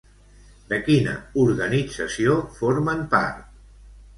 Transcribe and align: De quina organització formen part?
De 0.71 0.77
quina 0.87 1.13
organització 1.43 2.39
formen 2.59 3.05
part? 3.13 3.45